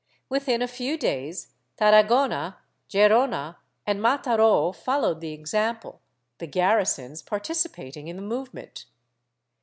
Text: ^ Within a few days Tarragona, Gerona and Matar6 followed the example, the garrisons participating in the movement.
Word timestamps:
^ 0.01 0.03
Within 0.29 0.63
a 0.63 0.67
few 0.67 0.97
days 0.97 1.53
Tarragona, 1.77 2.57
Gerona 2.89 3.57
and 3.85 3.99
Matar6 3.99 4.75
followed 4.77 5.21
the 5.21 5.31
example, 5.31 6.01
the 6.39 6.47
garrisons 6.47 7.21
participating 7.21 8.07
in 8.07 8.15
the 8.15 8.23
movement. 8.23 8.85